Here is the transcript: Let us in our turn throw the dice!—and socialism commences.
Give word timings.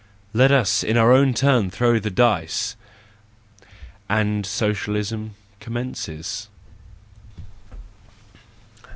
Let 0.33 0.51
us 0.51 0.81
in 0.83 0.97
our 0.97 1.31
turn 1.31 1.69
throw 1.69 1.99
the 1.99 2.09
dice!—and 2.09 4.47
socialism 4.47 5.35
commences. 5.59 6.47